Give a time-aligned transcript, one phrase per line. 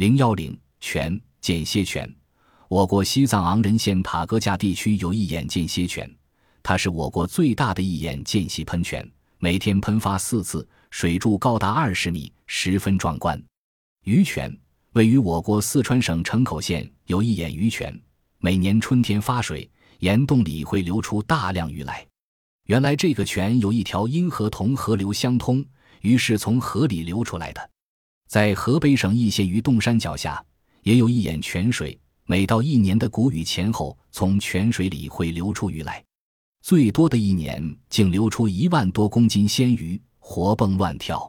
[0.00, 2.10] 零幺零泉间歇泉，
[2.68, 6.10] 我国西藏昂仁县塔格架地区有一眼间歇泉，
[6.62, 13.38] 它是我国最大的一眼间歇喷泉，每天喷发四次，水柱高达二十米，十分壮观。
[14.04, 14.50] 鱼泉
[14.92, 17.94] 位于我国四川省城口县，有一眼鱼泉，
[18.38, 22.06] 每年春天发水，岩洞里会流出大量鱼来。
[22.68, 25.62] 原来这个泉有一条因河同河流相通，
[26.00, 27.70] 于是从河里流出来的。
[28.30, 30.40] 在河北省易县于洞山脚下，
[30.84, 31.98] 也有一眼泉水。
[32.26, 36.00] 每到一年的谷雨前后，从泉水里会流出鱼来，
[36.62, 41.28] 最多的一年竟流出一万多公斤鲜鱼，活蹦乱跳。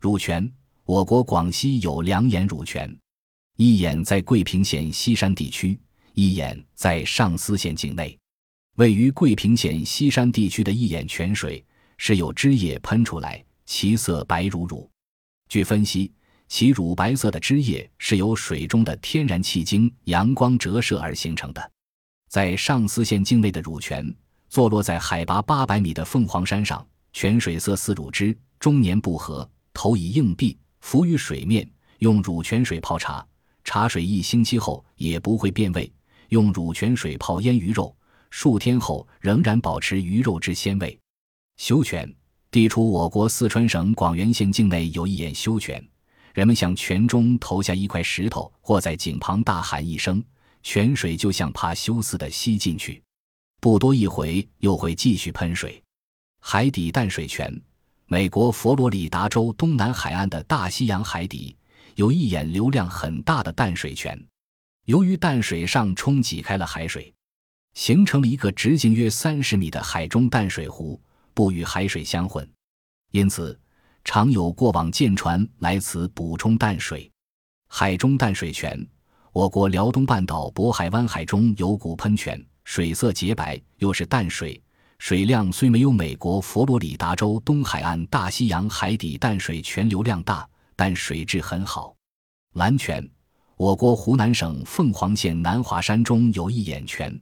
[0.00, 0.50] 乳泉，
[0.86, 2.90] 我国广西有两眼乳泉，
[3.58, 5.78] 一眼在桂平县西山地区，
[6.14, 8.18] 一眼在上思县境内。
[8.76, 11.62] 位于桂平县西山地区的一眼泉水
[11.98, 14.90] 是有汁液喷出来，其色白如乳。
[15.46, 16.10] 据分析。
[16.50, 21.70] 其乳白色的汁液是由水中的天然气经阳光折射而形成的。
[22.28, 24.12] 在上思县境内的乳泉，
[24.48, 31.66] 坐落在海拔八百米的凤凰山上，泉水色似乳汁，终年不涸，投以硬币，浮于水面。
[32.00, 33.24] 用乳泉水泡茶，
[33.62, 35.88] 茶水一星期后也不会变味；
[36.30, 37.94] 用乳泉水泡腌鱼肉，
[38.28, 40.98] 数天后仍然保持鱼肉之鲜味。
[41.58, 42.12] 修泉
[42.50, 45.86] 地处我国四川省广元县境内，有一眼修泉。
[46.32, 50.22] 人们向泉中投下一块石头，或在井旁大喊一声，
[50.62, 53.02] 泉水就像怕羞似的吸进去，
[53.60, 55.82] 不多一回又会继续喷水。
[56.40, 57.52] 海底淡水泉，
[58.06, 61.56] 美国佛罗里达州东南海岸的大西洋海底
[61.96, 64.18] 有一眼流量很大的淡水泉，
[64.86, 67.12] 由于淡水上冲挤开了海水，
[67.74, 71.00] 形成了一个直径约三十米的海中淡水湖，
[71.34, 72.48] 不与海水相混，
[73.10, 73.58] 因此。
[74.04, 77.10] 常有过往舰船来此补充淡水。
[77.68, 78.84] 海中淡水泉，
[79.32, 84.60] 我国辽东半岛渤海湾海中有股喷泉，水色洁白，又是淡水，
[84.98, 91.94] 水量虽没有美国佛罗里达州东海岸大西洋海底淡水泉流量大，但水质很好。
[92.54, 93.08] 蓝泉，
[93.56, 97.16] 我国湖南省凤凰县南华山中有一眼泉，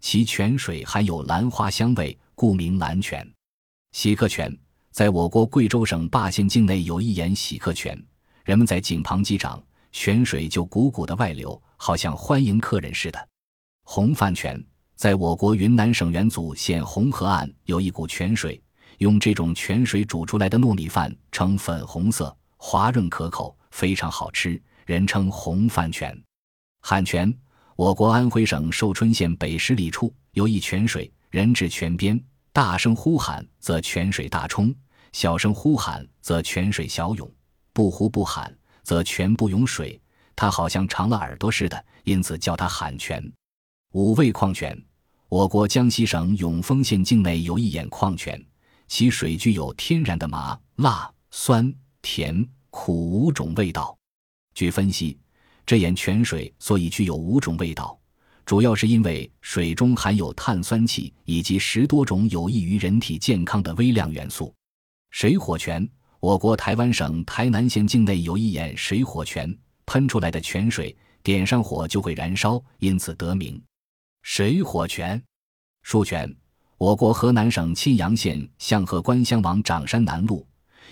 [0.00, 3.24] 其泉水含有兰花香味，故名蓝泉。
[3.92, 4.52] 喜客泉。
[4.92, 7.98] 在我国贵州省霸县境内有一眼喜客泉，
[8.44, 9.60] 人们在井旁击掌，
[9.90, 13.28] 泉水就汩汩的外流，好像欢迎客人似的。
[13.84, 14.62] 红饭泉
[14.94, 18.62] 在我国云南省元祖县红河岸有一股泉水，
[18.98, 26.14] 用这种泉水煮出来的糯米饭呈粉红色，滑润可口，非常好吃，人称红饭泉。
[26.82, 27.34] 喊泉，
[27.76, 32.22] 我国安徽省寿春县北十里处有一泉水，人至泉边。
[32.54, 34.70] 大声呼喊，则泉水大冲；
[35.12, 37.26] 小声呼喊，则泉水小涌；
[37.72, 39.98] 不呼不喊，则泉不涌水。
[40.36, 43.32] 它好像长了耳朵似的，因此叫它喊泉。
[43.94, 44.78] 五味矿泉，
[45.30, 48.38] 我国江西省永丰县境内有一眼矿泉，
[48.86, 53.96] 其水具有天然的麻、辣、酸、甜、苦五种味道。
[54.54, 55.18] 据分析，
[55.64, 57.98] 这眼泉水所以具有五种味道。
[58.52, 64.54] 主要是因为水中含有碳酸气以及十多种有益于人体健康的微量元素。
[65.10, 65.88] 水火泉，
[66.20, 73.58] 我国台湾省台南县境内有一眼水火泉，喷出来的泉水点上火就会燃烧，因此得名
[74.20, 75.22] 水火泉。
[75.80, 76.36] 树泉，
[76.76, 80.46] 我国河南省沁阳县向河关乡往长山南路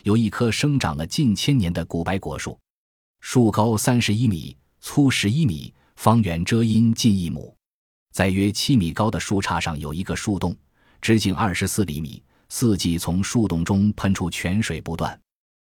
[0.04, 2.58] 有一棵生长了近千年的古白果树，
[3.20, 5.74] 树高三十一米，粗十一米。
[6.00, 7.54] 方圆遮阴近一亩，
[8.10, 10.56] 在约七米高的树杈上有一个树洞，
[11.02, 15.20] 直径二十四厘米，四季从树洞中喷出泉水不断。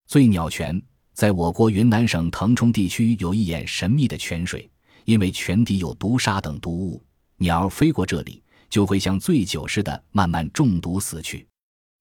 [0.06, 0.80] 醉鸟泉
[1.16, 4.70] 在我国云南省腾冲地区有一眼神秘的泉水，
[5.04, 7.04] 因为泉底有毒沙等毒物，
[7.38, 11.48] 鸟飞过这里就会像醉酒似的慢慢中毒死去。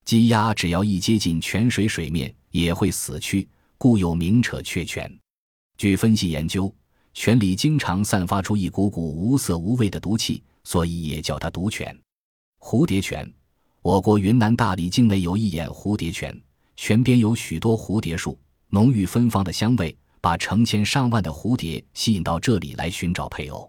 [0.05, 5.11] 鸡鸭只要一接近泉水水面也会死去，故有名扯雀泉。
[5.79, 6.71] 据分析研究。
[7.21, 11.93] 泉里经常散发出一股股无色无味的毒气，所以也叫它毒泉。
[12.61, 13.29] 蝴蝶泉，
[13.83, 16.41] 我国云南大理境内有一眼蝴蝶泉，
[16.77, 18.39] 泉边有许多蝴蝶树，
[18.69, 23.69] 浓郁芬芳的香味把成千上万的蝴蝶吸引到这里来寻找配偶。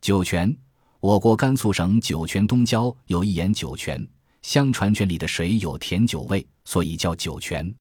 [0.00, 0.52] 酒泉，
[0.98, 4.04] 我国甘肃省酒泉东郊有一眼酒泉，
[4.42, 7.72] 相传泉里的水有甜酒味，所以叫酒泉。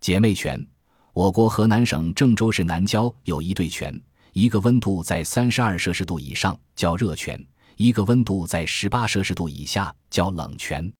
[0.00, 0.66] 姐妹泉，
[1.12, 3.94] 我国河南省郑州市南郊有一对泉。
[4.38, 7.42] 一个温度在三十二摄氏度以上叫热泉，
[7.76, 10.92] 一个温度在十八摄氏度以下叫冷泉。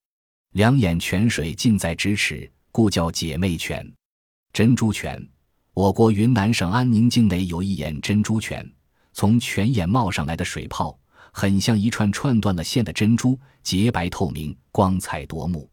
[0.53, 3.87] 两眼泉水近在咫尺，故叫姐妹泉。
[4.51, 5.23] 珍珠泉，
[5.75, 8.67] 我国云南省安宁境内有一眼珍珠泉，
[9.13, 10.97] 从泉眼冒上来的水泡，
[11.31, 15.69] 很像一串串断了线的珍珠，洁白透明，光彩夺目。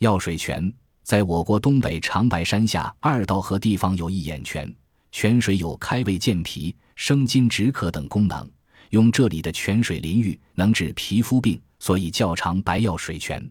[0.00, 0.74] 药水泉
[1.04, 4.74] 在我国东北长白山下二道河地方有一眼泉，
[5.12, 8.50] 泉水有开胃健脾、生津止渴等功能。
[8.90, 13.48] 用这里的泉水淋浴能治皮肤病，所以叫长白药水泉。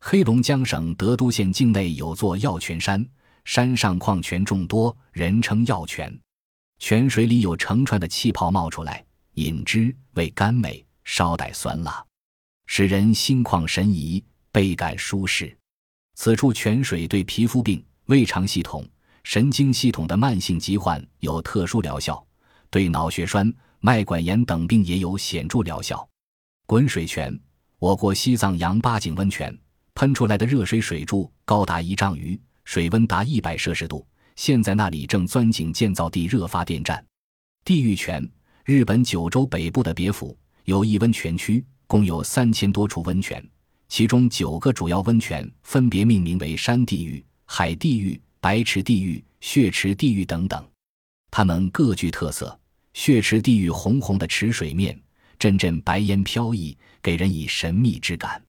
[0.00, 3.04] 黑龙江省德都县境内有座药泉山，
[3.44, 6.16] 山上矿泉众多，人称药泉。
[6.78, 9.02] 泉水里有成串的气泡冒出来，
[9.34, 12.04] 饮之味甘美，稍带酸辣，
[12.66, 14.22] 使人心旷神怡，
[14.52, 15.56] 倍感舒适。
[16.14, 18.86] 此处泉水对皮肤病、胃肠系统、
[19.24, 22.25] 神经系统的慢性疾患有特殊疗效，
[22.70, 23.52] 对脑血栓。
[23.80, 26.08] 脉管炎等病也有显著疗效。
[26.66, 27.38] 滚水泉，
[27.78, 29.56] 我国西藏羊八井温泉
[29.94, 34.04] 喷出来的热水水柱高达一丈余，水温达一百摄氏度。
[34.34, 37.04] 现在那里正钻井建造地热发电站。
[37.64, 38.28] 地狱泉，
[38.64, 43.42] 日本九州北部的别府有一温泉区，共有三千多处温泉，
[43.88, 50.66] 其中九个主要温泉分别命名为山地狱、海地狱、白池地狱、血池地狱等等，
[51.36, 52.58] 它们各具特色。
[52.94, 54.98] 血池地狱红红的池水面，
[55.38, 58.42] 阵阵白烟飘逸，给人以神秘之感。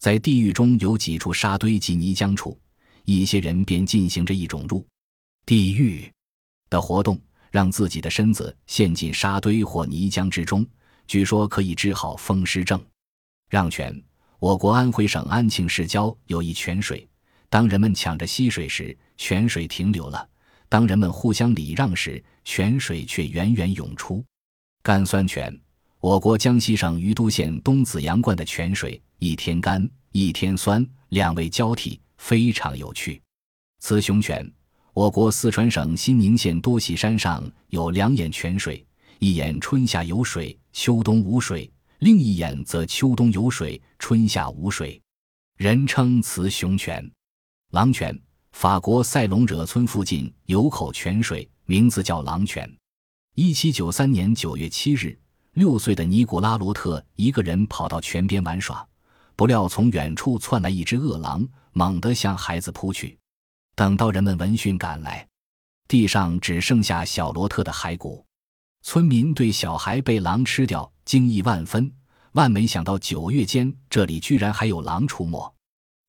[0.00, 2.58] 在地狱中有几处沙堆及泥浆处，
[3.04, 4.82] 一些人便进行着一种入
[5.44, 6.10] 地狱
[6.70, 7.20] 的活动，
[7.50, 10.66] 让自己的身子陷进沙堆或泥浆之中，
[11.06, 12.82] 据说可以治好风湿症。
[13.50, 14.02] 让泉，
[14.38, 17.06] 我国安徽省安庆市郊有一泉水，
[17.50, 20.30] 当人们抢着吸水时，泉水停留了。
[20.72, 24.24] 当人们互相礼让时，泉水却源源涌出。
[24.82, 25.54] 甘酸泉，
[26.00, 33.20] 我国江西省于都县东子阳灌的泉水，一天甘，一天酸，两味交替，非常有趣。
[33.80, 34.50] 雌雄泉，
[34.94, 38.82] 我国四川省新宁县多喜山上有两眼泉水，
[39.18, 44.98] 一眼春夏有水，秋冬无水；另一眼则秋冬有水，春夏无水，
[45.58, 47.12] 人称雌雄泉。
[47.72, 48.18] 狼泉。
[48.52, 52.70] 法国塞隆惹村附近有口泉水，名字叫狼泉。
[53.34, 55.18] 一七九三年九月七日，
[55.54, 58.86] 六岁的尼古拉罗特一个人跑到泉边玩耍，
[59.34, 63.18] 不料从远处窜来一只饿狼，猛地向孩子扑去。
[63.74, 65.26] 等到人们闻讯赶来，
[65.88, 68.24] 地上只剩下小罗特的骸骨。
[68.82, 71.90] 村民对小孩被狼吃掉惊异万分，
[72.32, 75.52] 万没想到九月间这里居然还有狼出没。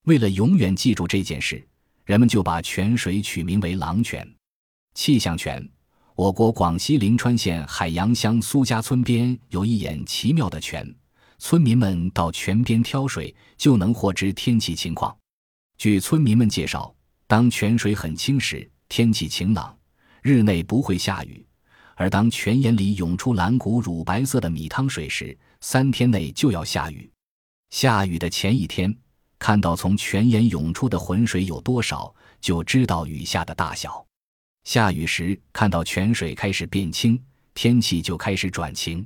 [0.06, 1.68] 为了永远记住这件事。
[2.06, 4.28] 人们就把泉水取名为狼泉。
[4.94, 5.68] 气象泉，
[6.16, 10.94] 我国广西灵川县海洋乡苏家村边有一眼奇妙的泉，
[11.38, 15.16] 村民们到泉边挑水，就能获知天气情况。
[15.78, 16.94] 据村民们介绍，
[17.26, 19.76] 当泉水很清时，天气晴朗，
[20.22, 21.44] 日内不会下雨；
[21.96, 27.10] 而当泉眼里涌出蓝股乳白色的米汤水时，三天内就要下雨。
[27.70, 28.94] 下雨的前一天。
[29.44, 34.06] 看到从泉眼涌出的浑水有多少，就知道雨下的大小。
[34.64, 37.22] 下雨时看到泉水开始变清，
[37.54, 39.06] 天气就开始转晴。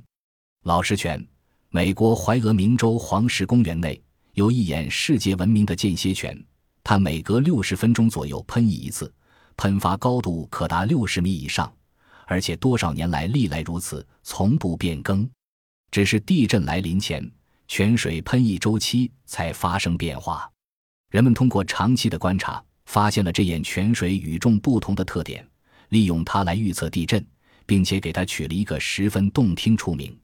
[0.62, 1.26] 老石泉，
[1.70, 4.00] 美国怀俄明州黄石公园内
[4.34, 6.40] 有一眼世界闻名的间歇泉，
[6.84, 9.12] 它每隔六十分钟左右喷一次，
[9.56, 11.68] 喷发高度可达六十米以上，
[12.26, 15.28] 而且多少年来历来如此，从不变更。
[15.90, 17.28] 只是地震来临前。
[17.68, 20.50] 泉水喷溢周期才发生变化，
[21.10, 25.46] 人们通过长期的观察，发现了这眼泉水与众不同的特点，
[25.90, 27.24] 利用它来预测地震，
[27.66, 30.18] 并且给它取了一个十分动听出名。